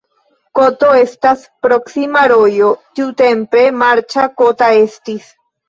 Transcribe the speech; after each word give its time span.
Koto 0.59 0.87
estas 1.01 1.43
proksima 1.67 2.25
rojo, 2.35 2.71
tiutempe 3.01 3.65
marĉa, 3.85 4.27
kota 4.43 4.75
estis. 4.83 5.33